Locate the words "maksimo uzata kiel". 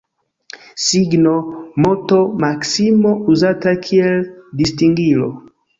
2.47-4.21